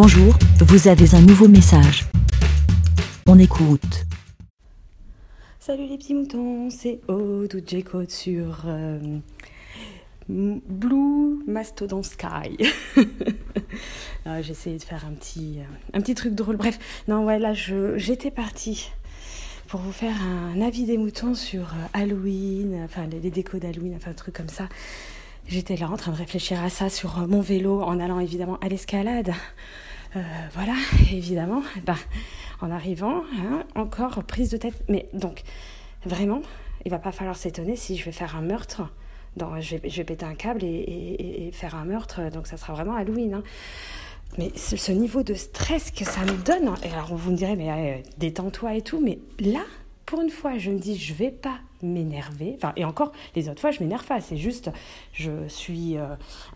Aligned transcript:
Bonjour, 0.00 0.32
vous 0.60 0.86
avez 0.86 1.12
un 1.16 1.20
nouveau 1.20 1.48
message. 1.48 2.04
On 3.26 3.36
écoute. 3.36 4.06
Salut 5.58 5.88
les 5.88 5.98
petits 5.98 6.14
moutons, 6.14 6.70
c'est 6.70 7.00
Aude 7.08 7.52
ou 7.52 7.60
J-Code 7.66 8.08
sur 8.08 8.62
euh, 8.66 9.18
Blue 10.28 11.42
Mastodon 11.48 12.04
Sky. 12.04 12.58
Ah, 14.24 14.40
j'ai 14.40 14.52
essayé 14.52 14.78
de 14.78 14.82
faire 14.82 15.04
un 15.04 15.14
petit, 15.14 15.58
euh, 15.58 15.96
un 15.96 16.00
petit 16.00 16.14
truc 16.14 16.34
drôle. 16.34 16.56
Bref, 16.56 16.78
non, 17.08 17.24
ouais, 17.24 17.40
là, 17.40 17.54
j'étais 17.54 18.30
partie 18.30 18.90
pour 19.66 19.80
vous 19.80 19.92
faire 19.92 20.14
un 20.22 20.60
avis 20.60 20.84
des 20.84 20.96
moutons 20.96 21.34
sur 21.34 21.62
euh, 21.62 21.86
Halloween, 21.92 22.82
enfin 22.84 23.06
les, 23.06 23.18
les 23.18 23.30
décos 23.30 23.58
d'Halloween, 23.58 23.94
enfin 23.96 24.12
un 24.12 24.14
truc 24.14 24.36
comme 24.36 24.48
ça. 24.48 24.68
J'étais 25.48 25.76
là 25.76 25.90
en 25.90 25.96
train 25.96 26.12
de 26.12 26.16
réfléchir 26.16 26.62
à 26.62 26.68
ça 26.68 26.88
sur 26.88 27.26
mon 27.26 27.40
vélo 27.40 27.82
en 27.82 27.98
allant 27.98 28.20
évidemment 28.20 28.58
à 28.60 28.68
l'escalade. 28.68 29.32
Euh, 30.16 30.22
voilà, 30.54 30.74
évidemment, 31.12 31.62
ben, 31.84 31.96
en 32.60 32.70
arrivant, 32.70 33.22
hein, 33.38 33.64
encore 33.74 34.24
prise 34.24 34.50
de 34.50 34.56
tête. 34.56 34.82
Mais 34.88 35.08
donc, 35.12 35.42
vraiment, 36.04 36.42
il 36.84 36.90
va 36.90 36.98
pas 36.98 37.12
falloir 37.12 37.36
s'étonner 37.36 37.76
si 37.76 37.96
je 37.96 38.04
vais 38.04 38.12
faire 38.12 38.36
un 38.36 38.42
meurtre. 38.42 38.82
je, 39.36 39.76
vais, 39.76 39.88
je 39.88 39.96
vais 39.96 40.04
péter 40.04 40.24
un 40.24 40.34
câble 40.34 40.64
et, 40.64 41.50
faire 41.52 41.74
un 41.74 41.84
meurtre, 41.84 42.30
donc 42.30 42.46
ça 42.46 42.56
sera 42.56 42.72
vraiment 42.72 42.94
Halloween. 42.94 43.34
Hein. 43.34 43.42
Mais 44.36 44.50
ce, 44.56 44.92
niveau 44.92 45.22
de 45.22 45.34
stress 45.34 45.90
que 45.90 46.04
ça 46.04 46.20
me 46.20 46.36
donne, 46.44 46.74
et 46.84 46.92
alors 46.92 47.14
vous 47.14 47.30
me 47.30 47.36
direz, 47.36 47.56
mais 47.56 47.70
euh, 47.70 48.02
détends-toi 48.18 48.74
et 48.74 48.82
tout, 48.82 49.00
mais 49.00 49.18
là, 49.40 49.64
pour 50.04 50.20
une 50.20 50.30
fois, 50.30 50.58
je 50.58 50.70
me 50.70 50.78
dis, 50.78 50.98
je 50.98 51.14
vais 51.14 51.30
pas 51.30 51.58
m'énerver. 51.82 52.54
Enfin, 52.56 52.72
et 52.76 52.84
encore, 52.84 53.12
les 53.34 53.48
autres 53.48 53.60
fois, 53.60 53.70
je 53.70 53.80
m'énerve 53.80 54.04
pas. 54.04 54.20
C'est 54.20 54.36
juste, 54.36 54.70
je 55.12 55.30
suis 55.48 55.96
euh, 55.96 56.06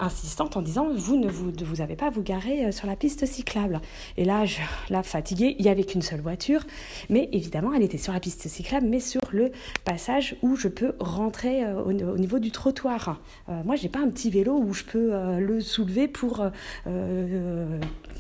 insistante 0.01 0.57
en 0.57 0.63
disant, 0.63 0.89
vous 0.95 1.17
ne 1.17 1.29
vous, 1.29 1.53
vous 1.65 1.80
avez 1.80 1.97
pas 1.97 2.07
à 2.07 2.11
vous 2.11 2.23
garer 2.23 2.67
euh, 2.67 2.73
sur 2.73 2.87
la 2.87 2.97
piste 2.97 3.27
cyclable. 3.27 3.80
Et 4.16 4.24
là, 4.24 4.45
je, 4.45 4.59
là, 4.91 5.02
fatiguée, 5.02 5.57
il 5.59 5.65
y 5.65 5.69
avait 5.69 5.85
qu'une 5.85 6.02
seule 6.02 6.21
voiture, 6.21 6.65
mais 7.09 7.29
évidemment, 7.33 7.73
elle 7.74 7.83
était 7.83 7.99
sur 7.99 8.13
la 8.13 8.21
piste 8.21 8.49
cyclable, 8.49 8.87
mais 8.87 9.01
sur 9.01 9.21
le 9.30 9.52
passage 9.85 10.37
où 10.43 10.57
je 10.57 10.69
peux 10.69 10.95
rentrer 10.99 11.65
euh, 11.65 11.83
au, 11.83 11.93
niveau 11.93 12.39
du 12.39 12.51
trottoir. 12.51 13.21
moi, 13.65 13.77
j'ai 13.77 13.89
pas 13.89 14.01
un 14.01 14.09
petit 14.09 14.30
vélo 14.30 14.57
où 14.59 14.73
je 14.73 14.85
peux 14.85 15.39
le 15.39 15.61
soulever 15.61 16.09
pour 16.09 16.45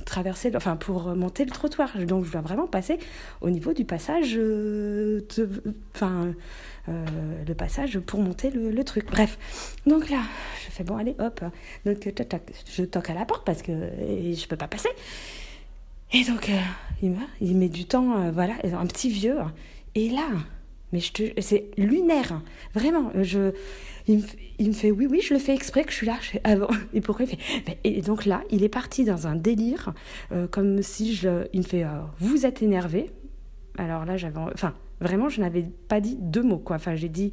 traverser, 0.04 0.52
enfin, 0.56 0.76
pour 0.76 1.14
monter 1.14 1.44
le 1.44 1.50
trottoir. 1.50 1.96
Donc, 2.06 2.24
je 2.24 2.32
dois 2.32 2.40
vraiment 2.40 2.66
passer 2.66 2.98
au 3.40 3.50
niveau 3.50 3.72
du 3.72 3.84
passage, 3.84 4.38
enfin. 5.94 6.32
Euh, 6.88 7.04
le 7.46 7.54
passage 7.54 8.00
pour 8.00 8.18
monter 8.20 8.50
le, 8.50 8.82
truc. 8.82 9.06
Bref, 9.06 9.38
donc 9.86 10.10
là, 10.10 10.22
je 10.64 10.70
fais 10.72 10.82
bon, 10.82 10.96
allez, 10.96 11.14
hop. 11.20 11.44
Donc, 11.86 12.12
je 12.72 12.82
toque 12.82 13.10
à 13.10 13.14
la 13.14 13.24
porte 13.24 13.46
parce 13.46 13.62
que 13.62 13.72
je 13.72 14.46
peux 14.48 14.56
pas 14.56 14.66
passer. 14.66 14.88
Et 16.12 16.24
donc, 16.24 16.48
euh, 16.48 16.58
il, 17.00 17.14
il 17.40 17.56
met 17.56 17.68
du 17.68 17.84
temps, 17.84 18.20
euh, 18.20 18.30
voilà, 18.32 18.54
un 18.64 18.86
petit 18.86 19.10
vieux. 19.10 19.38
Et 19.94 20.08
là, 20.10 20.28
mais 20.92 20.98
je 20.98 21.12
te, 21.12 21.40
c'est 21.40 21.70
lunaire, 21.78 22.42
vraiment. 22.74 23.12
Je, 23.22 23.52
il 24.08 24.18
me, 24.18 24.22
il 24.58 24.68
me, 24.68 24.72
fait 24.72 24.90
oui, 24.90 25.06
oui, 25.08 25.20
je 25.22 25.34
le 25.34 25.40
fais 25.40 25.54
exprès 25.54 25.84
que 25.84 25.92
je 25.92 25.96
suis 25.98 26.06
là. 26.08 26.18
Ah 26.42 26.54
et 26.92 27.00
pourquoi 27.00 27.26
il 27.26 27.28
fait? 27.28 27.62
Ben, 27.64 27.76
Et 27.84 28.02
donc 28.02 28.24
là, 28.24 28.42
il 28.50 28.64
est 28.64 28.68
parti 28.68 29.04
dans 29.04 29.28
un 29.28 29.36
délire, 29.36 29.94
comme 30.50 30.82
si 30.82 31.14
je, 31.14 31.46
il 31.52 31.60
me 31.60 31.64
fait 31.64 31.84
vous 32.18 32.44
êtes 32.44 32.60
énervé. 32.60 33.10
Alors 33.78 34.04
là, 34.04 34.16
j'avais, 34.16 34.38
enfin, 34.52 34.74
Vraiment, 35.02 35.28
je 35.28 35.40
n'avais 35.40 35.64
pas 35.88 36.00
dit 36.00 36.16
deux 36.18 36.42
mots, 36.42 36.58
quoi. 36.58 36.76
Enfin, 36.76 36.94
j'ai 36.94 37.08
dit, 37.08 37.32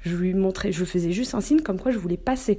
je 0.00 0.14
lui 0.14 0.34
montrais, 0.34 0.72
je 0.72 0.84
faisais 0.84 1.12
juste 1.12 1.34
un 1.34 1.40
signe 1.40 1.60
comme 1.60 1.80
quoi 1.80 1.90
je 1.90 1.98
voulais 1.98 2.16
passer. 2.16 2.58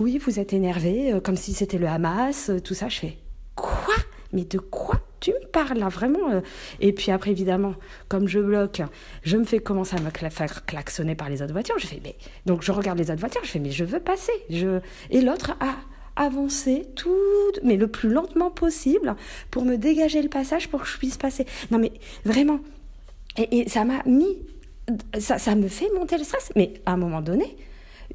Oui, 0.00 0.18
vous 0.18 0.40
êtes 0.40 0.52
énervé, 0.52 1.12
euh, 1.12 1.20
comme 1.20 1.36
si 1.36 1.52
c'était 1.52 1.78
le 1.78 1.86
Hamas, 1.86 2.50
euh, 2.50 2.60
tout 2.60 2.74
ça. 2.74 2.88
Je 2.88 2.98
fais, 2.98 3.18
quoi? 3.54 3.94
Mais 4.32 4.44
de 4.44 4.58
quoi 4.58 5.00
tu 5.20 5.32
me 5.32 5.46
parles 5.46 5.78
là, 5.78 5.88
vraiment 5.88 6.30
euh? 6.30 6.40
Et 6.80 6.92
puis 6.92 7.10
après, 7.10 7.30
évidemment, 7.30 7.74
comme 8.08 8.28
je 8.28 8.38
bloque, 8.38 8.82
je 9.22 9.36
me 9.36 9.44
fais 9.44 9.58
commencer 9.58 9.96
à 9.96 10.00
me 10.00 10.10
faire 10.30 10.64
klaxonner 10.64 11.14
par 11.14 11.28
les 11.28 11.42
autres 11.42 11.52
voitures. 11.52 11.78
Je 11.78 11.86
fais, 11.86 12.00
mais. 12.04 12.16
Donc 12.46 12.62
je 12.62 12.72
regarde 12.72 12.98
les 12.98 13.10
autres 13.10 13.20
voitures, 13.20 13.44
je 13.44 13.50
fais, 13.50 13.58
mais 13.58 13.70
je 13.70 13.84
veux 13.84 14.00
passer. 14.00 14.32
Je... 14.48 14.80
Et 15.10 15.20
l'autre 15.20 15.56
a 15.60 15.76
avancé 16.16 16.86
tout, 16.96 17.52
mais 17.62 17.76
le 17.76 17.88
plus 17.88 18.10
lentement 18.10 18.50
possible 18.50 19.16
pour 19.50 19.64
me 19.64 19.76
dégager 19.76 20.20
le 20.20 20.28
passage 20.28 20.68
pour 20.68 20.82
que 20.82 20.88
je 20.88 20.98
puisse 20.98 21.16
passer. 21.16 21.46
Non, 21.70 21.78
mais 21.78 21.92
vraiment, 22.24 22.60
et, 23.38 23.68
ça 23.68 23.84
m'a 23.84 24.02
mis, 24.04 24.38
ça, 25.18 25.38
ça, 25.38 25.54
me 25.54 25.68
fait 25.68 25.90
monter 25.94 26.18
le 26.18 26.24
stress. 26.24 26.50
Mais 26.56 26.74
à 26.86 26.92
un 26.92 26.96
moment 26.96 27.22
donné, 27.22 27.56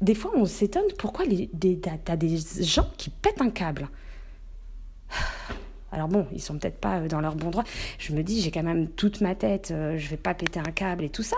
des 0.00 0.14
fois, 0.14 0.32
on 0.34 0.44
s'étonne 0.44 0.84
pourquoi 0.98 1.24
t'as 2.04 2.16
des 2.16 2.38
gens 2.60 2.88
qui 2.96 3.10
pètent 3.10 3.40
un 3.40 3.50
câble. 3.50 3.88
Alors 5.92 6.08
bon, 6.08 6.26
ils 6.32 6.42
sont 6.42 6.58
peut-être 6.58 6.78
pas 6.78 7.00
dans 7.00 7.20
leur 7.20 7.36
bon 7.36 7.50
droit. 7.50 7.64
Je 7.98 8.12
me 8.12 8.22
dis, 8.22 8.40
j'ai 8.40 8.50
quand 8.50 8.64
même 8.64 8.88
toute 8.88 9.20
ma 9.20 9.36
tête, 9.36 9.70
euh, 9.70 9.96
je 9.96 10.08
vais 10.08 10.16
pas 10.16 10.34
péter 10.34 10.58
un 10.58 10.72
câble 10.72 11.04
et 11.04 11.08
tout 11.08 11.22
ça 11.22 11.36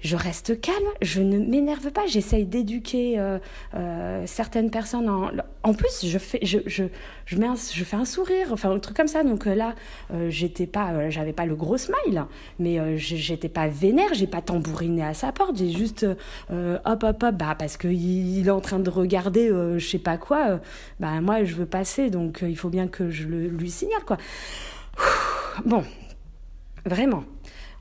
je 0.00 0.14
reste 0.16 0.60
calme, 0.60 0.76
je 1.02 1.20
ne 1.20 1.38
m'énerve 1.38 1.90
pas, 1.90 2.06
j'essaye 2.06 2.46
d'éduquer 2.46 3.18
euh, 3.18 3.38
euh, 3.74 4.22
certaines 4.26 4.70
personnes. 4.70 5.08
En, 5.64 5.74
plus, 5.74 6.06
je 6.06 6.18
fais, 6.18 6.38
je, 6.42 6.58
je, 6.66 6.84
je, 7.26 7.36
un, 7.42 7.56
fais 7.56 7.96
un 7.96 8.04
sourire, 8.04 8.48
enfin 8.52 8.70
un 8.70 8.78
truc 8.78 8.96
comme 8.96 9.08
ça. 9.08 9.24
Donc 9.24 9.46
euh, 9.46 9.54
là, 9.54 9.74
j'étais 10.28 10.66
pas, 10.66 11.10
j'avais 11.10 11.32
pas 11.32 11.46
le 11.46 11.56
gros 11.56 11.76
smile, 11.76 12.26
mais 12.58 12.96
j'étais 12.96 13.48
pas 13.48 13.66
vénère, 13.66 14.14
j'ai 14.14 14.28
pas 14.28 14.40
tambouriné 14.40 15.02
à 15.04 15.14
sa 15.14 15.32
porte, 15.32 15.56
j'ai 15.56 15.70
juste 15.70 16.06
hop 16.50 17.02
hop 17.02 17.22
hop, 17.22 17.34
bah 17.34 17.56
parce 17.58 17.76
qu'il 17.76 18.38
il 18.38 18.46
est 18.46 18.50
en 18.50 18.60
train 18.60 18.78
de 18.78 18.90
regarder, 18.90 19.48
je 19.48 19.84
sais 19.84 19.98
pas 19.98 20.16
quoi. 20.16 20.60
bah 21.00 21.20
moi, 21.20 21.44
je 21.44 21.54
veux 21.54 21.66
passer, 21.66 22.10
donc 22.10 22.40
il 22.42 22.56
faut 22.56 22.70
bien 22.70 22.86
que 22.86 23.10
je 23.10 23.26
le, 23.26 23.48
lui 23.48 23.70
signale 23.70 24.04
quoi. 24.06 24.16
Bon, 25.64 25.82
vraiment 26.84 27.24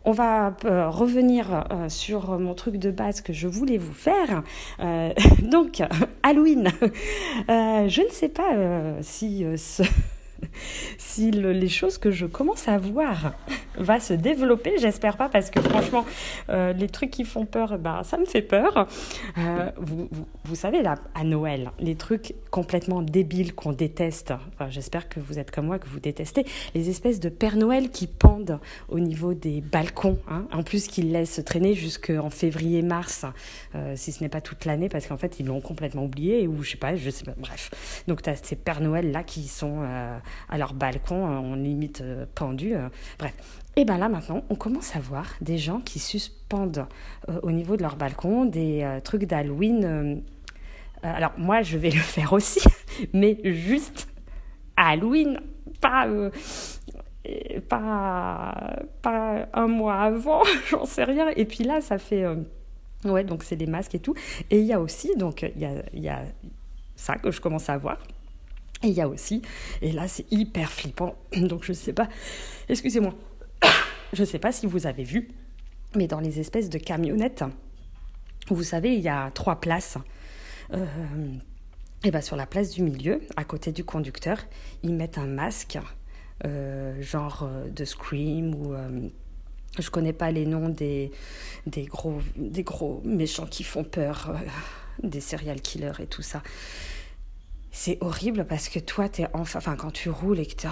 on 0.07 0.12
va 0.12 0.56
euh, 0.63 0.90
revenir 0.90 1.66
euh, 1.69 1.90
sur 1.90 2.40
mon 2.40 2.53
truc 2.53 2.78
de 2.78 2.91
base 2.91 3.19
que 3.19 3.34
je 3.34 3.50
voulais 3.50 3.78
vous 3.78 3.94
faire. 3.94 4.41
Euh, 4.79 5.12
donc, 5.41 5.84
Halloween. 6.23 6.69
je 7.50 8.01
ne 8.01 8.09
sais 8.09 8.29
pas 8.29 8.53
si 9.01 9.45
si 10.97 11.31
les 11.31 11.68
choses 11.68 11.97
que 11.97 12.09
je 12.09 12.25
commence 12.25 12.69
à 12.69 12.78
voir 12.78 13.34
va 13.78 14.00
se 14.00 14.14
développer, 14.14 14.74
j'espère 14.80 15.18
pas 15.18 15.30
parce 15.30 15.50
que 15.50 15.62
franchement 15.62 16.06
euh, 16.50 16.74
les 16.74 16.88
trucs 16.88 17.12
qui 17.12 17.24
font 17.24 17.46
peur, 17.46 17.78
ben, 17.78 18.04
ça 18.04 18.18
me 18.18 18.26
fait 18.26 18.42
peur. 18.42 18.88
Euh, 19.38 19.72
vous, 19.78 20.10
vous, 20.44 20.56
savez 20.56 20.82
là 20.82 20.96
à 21.16 21.24
Noël, 21.24 21.72
les 21.80 21.96
trucs 21.96 22.34
complètement 22.52 23.02
débiles 23.02 23.54
qu'on 23.54 23.74
déteste. 23.74 24.34
j'espère 24.70 25.10
que 25.10 25.20
vous 25.20 25.40
êtes 25.40 25.52
comme 25.52 25.68
moi 25.68 25.80
que 25.80 25.88
vous 25.88 26.00
détestez 26.00 26.46
les 26.74 26.90
espèces 26.90 27.20
de 27.20 27.30
Père 27.30 27.56
Noël 27.56 27.90
qui 27.90 28.08
pendent 28.08 28.60
au 28.90 29.00
niveau 29.00 29.34
des 29.34 29.62
balcons, 29.62 30.18
hein. 30.30 30.46
en 30.52 30.64
plus 30.64 30.88
qu'ils 30.88 31.12
laissent 31.12 31.42
traîner 31.46 31.74
jusqu'en 31.74 32.30
février-mars, 32.30 33.26
euh, 33.76 33.94
si 33.96 34.12
ce 34.12 34.24
n'est 34.24 34.30
pas 34.30 34.42
toute 34.42 34.66
l'année 34.66 34.90
parce 34.90 35.08
qu'en 35.08 35.18
fait 35.18 35.40
ils 35.40 35.46
l'ont 35.46 35.62
complètement 35.62 36.06
oublié 36.06 36.48
ou 36.48 36.64
je 36.64 36.72
sais 36.72 36.78
pas, 36.78 36.96
je 36.96 37.10
sais 37.10 37.26
pas. 37.26 37.34
Bref, 37.38 38.04
donc 38.08 38.22
tu 38.22 38.30
as 38.30 38.36
ces 38.36 38.56
Père 38.56 38.82
Noël 38.82 39.12
là 39.12 39.24
qui 39.24 39.48
sont 39.48 39.82
à 40.50 40.58
leur 40.58 40.74
balcon, 40.74 41.26
on 41.26 41.54
euh, 41.54 41.56
limite 41.56 42.04
pendu. 42.36 42.74
Bref. 43.20 43.34
Et 43.78 43.86
bien 43.86 44.00
là 44.00 44.10
maintenant, 44.10 44.44
on 44.50 44.56
commence 44.56 44.96
à 44.96 45.00
voir 45.00 45.36
des 45.40 45.60
gens 45.60 45.80
qui 45.80 46.00
suspendent 46.00 46.88
au 47.44 47.52
niveau 47.52 47.78
de 47.78 47.84
leur 47.84 47.96
balcon 47.96 48.46
des 48.46 49.00
trucs 49.04 49.26
d'Halloween. 49.26 50.24
alors 51.04 51.34
moi, 51.38 51.62
je 51.62 51.78
vais 51.78 51.92
le 51.92 52.00
faire 52.00 52.34
aussi, 52.34 52.60
mais 53.14 53.40
juste 53.44 54.08
à 54.76 54.90
Halloween, 54.90 55.40
pas 55.80 56.08
pas, 57.70 58.80
pas 59.02 59.48
un 59.54 59.68
mois 59.68 60.02
avant, 60.02 60.42
j'en 60.70 60.86
sais 60.86 61.04
rien. 61.04 61.30
Et 61.36 61.46
puis 61.46 61.64
là, 61.64 61.80
ça 61.80 62.00
fait. 62.00 62.26
ouais, 63.06 63.24
donc 63.24 63.44
c'est 63.44 63.58
des 63.58 63.68
masques 63.68 63.94
et 63.94 64.00
tout. 64.00 64.16
Et 64.50 64.60
il 64.60 64.66
y 64.66 64.74
a 64.74 64.80
aussi, 64.80 65.16
donc, 65.18 65.44
il 65.44 65.62
y 65.62 65.66
a, 65.66 65.84
y 65.94 66.10
a 66.10 66.24
ça 66.96 67.16
que 67.18 67.30
je 67.30 67.40
commence 67.40 67.70
à 67.70 67.78
voir. 67.78 68.00
Et 68.84 68.88
il 68.88 68.94
y 68.94 69.01
a 69.01 69.07
aussi, 69.07 69.42
et 69.81 69.92
là 69.92 70.07
c'est 70.07 70.31
hyper 70.31 70.72
flippant, 70.72 71.16
donc 71.36 71.63
je 71.63 71.72
ne 71.72 71.75
sais 71.75 71.94
pas, 71.94 72.07
excusez-moi, 72.69 73.16
je 74.13 74.21
ne 74.21 74.25
sais 74.25 74.39
pas 74.39 74.51
si 74.51 74.65
vous 74.65 74.88
avez 74.88 75.04
vu, 75.04 75.30
mais 75.95 76.07
dans 76.07 76.19
les 76.19 76.39
espèces 76.39 76.69
de 76.69 76.77
camionnettes, 76.77 77.44
vous 78.50 78.63
savez, 78.63 78.94
il 78.95 79.01
y 79.01 79.09
a 79.09 79.31
trois 79.31 79.59
places. 79.59 79.98
Euh, 80.74 80.86
et 82.04 82.12
ben 82.12 82.21
sur 82.21 82.36
la 82.36 82.45
place 82.45 82.71
du 82.71 82.83
milieu, 82.83 83.21
à 83.36 83.44
côté 83.44 83.71
du 83.71 83.83
conducteur, 83.83 84.38
ils 84.83 84.94
mettent 84.94 85.18
un 85.18 85.25
masque, 85.25 85.80
euh, 86.45 87.01
genre 87.01 87.44
euh, 87.44 87.69
de 87.69 87.86
Scream 87.86 88.54
ou 88.54 88.74
je 89.80 89.89
connais 89.89 90.13
pas 90.13 90.31
les 90.31 90.45
noms 90.45 90.69
des, 90.69 91.12
des, 91.65 91.86
gros, 91.86 92.19
des 92.36 92.63
gros 92.63 93.01
méchants 93.03 93.45
qui 93.45 93.63
font 93.63 93.83
peur, 93.83 94.33
des 95.03 95.21
serial 95.21 95.62
killers 95.62 96.00
et 96.00 96.07
tout 96.07 96.24
ça 96.24 96.42
c'est 97.77 98.00
horrible 98.01 98.45
parce 98.45 98.69
que 98.69 98.80
toi, 98.80 99.06
es 99.19 99.27
enfin, 99.33 99.75
quand 99.75 99.92
tu 99.92 100.10
roules 100.10 100.39
et 100.39 100.48
que 100.48 100.56
tu 100.56 100.68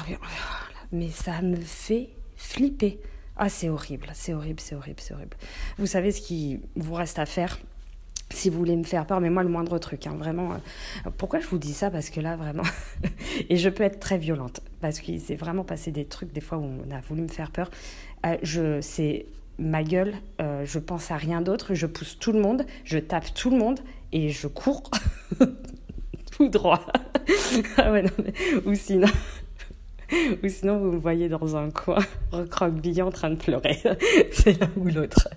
mais 0.92 1.12
ça 1.12 1.44
me 1.44 1.58
fait 1.58 2.10
flipper. 2.36 3.00
Ah, 3.38 3.50
c'est 3.50 3.70
horrible, 3.70 4.08
c'est 4.14 4.34
horrible, 4.34 4.60
c'est 4.60 4.76
horrible, 4.76 5.00
c'est 5.00 5.14
horrible. 5.14 5.38
Vous 5.78 5.88
savez 5.88 6.12
ce 6.12 6.22
qu'il 6.22 6.62
vous 6.76 6.94
reste 6.94 7.20
à 7.20 7.26
faire 7.26 7.58
si 8.32 8.50
vous 8.50 8.58
voulez 8.58 8.76
me 8.76 8.84
faire 8.84 9.06
peur, 9.06 9.22
mais 9.22 9.30
moi 9.30 9.44
le 9.44 9.50
moindre 9.50 9.78
truc, 9.78 10.08
hein, 10.08 10.16
vraiment. 10.18 10.54
euh, 10.54 11.10
pourquoi 11.18 11.40
je 11.40 11.48
vous 11.48 11.58
dis 11.58 11.74
ça? 11.74 11.92
Parce 11.92 12.10
que 12.10 12.20
là, 12.20 12.36
vraiment, 12.36 12.64
et 13.50 13.58
je 13.58 13.70
peux 13.70 13.84
être 13.84 14.00
très 14.00 14.18
violente, 14.18 14.62
parce 14.82 15.00
qu'il 15.00 15.20
s'est 15.20 15.36
vraiment 15.36 15.64
passé 15.64 15.92
des 15.92 16.06
trucs 16.06 16.34
des 16.34 16.42
fois 16.42 16.58
où 16.58 16.64
on 16.64 16.92
a 16.92 17.02
voulu 17.02 17.22
me 17.22 17.28
faire 17.28 17.52
peur. 17.52 17.70
Euh, 18.26 18.38
je, 18.42 18.82
c'est 18.82 19.28
ma 19.60 19.84
gueule, 19.84 20.14
euh, 20.42 20.66
je 20.66 20.80
pense 20.80 21.12
à 21.12 21.18
rien 21.18 21.42
d'autre, 21.42 21.76
je 21.76 21.86
pousse 21.86 22.18
tout 22.20 22.32
le 22.32 22.42
monde, 22.42 22.66
je 22.84 22.98
tape 22.98 23.34
tout 23.34 23.52
le 23.52 23.58
monde 23.58 23.80
et 24.12 24.30
je 24.30 24.48
cours 24.48 24.90
tout 26.32 26.50
droit. 26.50 26.86
ah 27.78 27.92
ou 28.66 28.76
sinon. 28.76 29.08
Ou 30.44 30.48
sinon, 30.48 30.78
vous 30.78 30.92
me 30.92 30.98
voyez 30.98 31.30
dans 31.30 31.56
un 31.56 31.70
coin, 31.70 32.00
recroquevillé 32.32 33.02
en 33.02 33.12
train 33.12 33.30
de 33.30 33.36
pleurer. 33.36 33.78
C'est 34.32 34.60
l'un 34.60 34.70
ou 34.76 34.86
l'autre. 34.86 35.30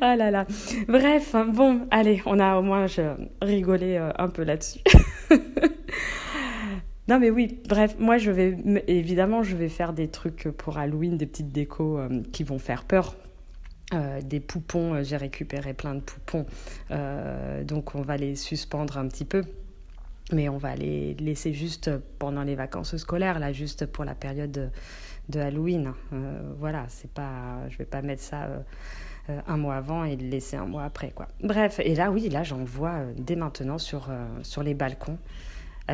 ah 0.00 0.16
là 0.16 0.30
là. 0.30 0.46
Bref, 0.88 1.34
hein, 1.34 1.46
bon, 1.46 1.86
allez, 1.90 2.22
on 2.26 2.38
a 2.38 2.56
au 2.56 2.62
moins 2.62 2.86
rigolé 3.42 3.96
euh, 3.96 4.10
un 4.18 4.28
peu 4.28 4.42
là-dessus. 4.42 4.80
non 7.08 7.18
mais 7.18 7.30
oui, 7.30 7.60
bref, 7.68 7.96
moi 7.98 8.18
je 8.18 8.30
vais, 8.30 8.56
évidemment, 8.86 9.42
je 9.42 9.56
vais 9.56 9.68
faire 9.68 9.92
des 9.92 10.08
trucs 10.08 10.48
pour 10.56 10.78
Halloween, 10.78 11.16
des 11.16 11.26
petites 11.26 11.52
décos 11.52 11.98
euh, 11.98 12.22
qui 12.32 12.44
vont 12.44 12.58
faire 12.58 12.84
peur. 12.84 13.16
Euh, 13.92 14.20
des 14.22 14.38
poupons, 14.38 15.02
j'ai 15.02 15.16
récupéré 15.16 15.74
plein 15.74 15.96
de 15.96 16.00
poupons, 16.00 16.46
donc 17.64 17.96
on 17.96 18.02
va 18.02 18.16
les 18.16 18.36
suspendre 18.36 18.98
un 18.98 19.08
petit 19.08 19.24
peu. 19.24 19.42
Mais 20.32 20.48
on 20.48 20.58
va 20.58 20.76
les 20.76 21.14
laisser 21.14 21.52
juste 21.52 21.90
pendant 22.18 22.42
les 22.42 22.54
vacances 22.54 22.96
scolaires, 22.96 23.38
là, 23.38 23.52
juste 23.52 23.86
pour 23.86 24.04
la 24.04 24.14
période 24.14 24.70
de, 25.28 25.40
Halloween. 25.40 25.92
Euh, 26.12 26.52
voilà, 26.58 26.84
c'est 26.88 27.10
pas, 27.10 27.68
je 27.68 27.78
vais 27.78 27.84
pas 27.84 28.02
mettre 28.02 28.22
ça 28.22 28.48
euh, 29.30 29.40
un 29.46 29.56
mois 29.56 29.76
avant 29.76 30.04
et 30.04 30.16
le 30.16 30.28
laisser 30.28 30.56
un 30.56 30.64
mois 30.64 30.84
après, 30.84 31.10
quoi. 31.10 31.28
Bref, 31.42 31.80
et 31.84 31.94
là, 31.94 32.10
oui, 32.10 32.28
là, 32.28 32.42
j'en 32.42 32.64
vois 32.64 32.94
euh, 32.94 33.12
dès 33.16 33.36
maintenant 33.36 33.78
sur, 33.78 34.08
euh, 34.10 34.26
sur 34.42 34.62
les 34.62 34.74
balcons. 34.74 35.18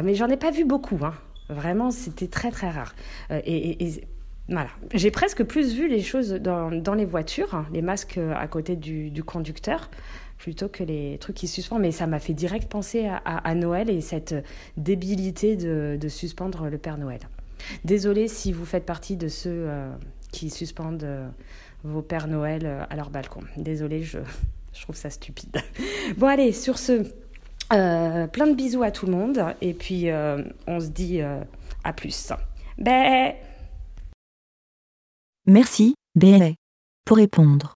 Mais 0.03 0.15
j'en 0.15 0.29
ai 0.29 0.37
pas 0.37 0.51
vu 0.51 0.65
beaucoup, 0.65 0.99
hein. 1.03 1.15
Vraiment, 1.49 1.91
c'était 1.91 2.29
très, 2.29 2.51
très 2.51 2.69
rare. 2.69 2.95
Et, 3.31 4.05
voilà, 4.49 4.69
j'ai 4.93 5.11
presque 5.11 5.43
plus 5.43 5.75
vu 5.75 5.89
les 5.89 6.03
choses 6.03 6.33
dans, 6.33 6.71
dans 6.71 6.95
les 6.95 7.05
voitures, 7.05 7.55
hein, 7.55 7.67
les 7.73 7.83
masques 7.83 8.19
à 8.19 8.47
côté 8.47 8.77
du 8.77 9.25
conducteur, 9.25 9.91
plutôt 10.39 10.69
que 10.69 10.85
les 10.85 11.19
trucs 11.19 11.37
qui 11.37 11.49
suspendent. 11.49 11.83
Mais 11.83 11.93
ça 11.93 12.07
m'a 12.07 12.19
fait 12.19 12.35
direct 12.35 12.69
penser 12.69 13.09
à, 13.25 13.55
Noël 13.55 13.91
et 13.91 14.01
cette 14.01 14.35
débilité 14.77 15.57
de, 15.57 16.09
suspendre 16.09 16.69
le 16.69 16.79
Père 16.79 16.99
Noël. 16.99 17.21
Désolée 17.85 18.29
si 18.29 18.53
vous 18.53 18.65
faites 18.65 18.85
partie 18.85 19.17
de 19.17 19.29
ceux 19.29 19.51
euh, 19.69 19.91
qui 20.31 20.51
suspendent 20.51 21.03
euh, 21.03 21.29
vos 21.83 22.03
Pères 22.03 22.29
Noël 22.29 22.63
euh, 22.65 22.85
à 22.89 22.97
leur 22.97 23.11
balcon. 23.11 23.41
Désolée, 23.57 24.03
je, 24.03 24.19
je 24.73 24.83
trouve 24.83 24.97
ça 24.97 25.11
stupide. 25.11 25.57
Bon, 26.17 26.29
allez, 26.29 26.53
sur 26.53 26.79
ce, 26.79 27.03
plein 27.69 28.47
de 28.47 28.55
bisous 28.55 28.83
à 28.83 28.93
tout 28.93 29.07
le 29.07 29.13
monde 29.13 29.45
et 29.61 29.75
puis 29.75 30.09
on 30.69 30.79
se 30.79 30.89
dit 30.89 31.21
à 31.21 31.93
plus. 31.93 32.33
Merci, 35.47 35.95
BLA. 36.15 36.51
Pour 37.05 37.17
répondre, 37.17 37.76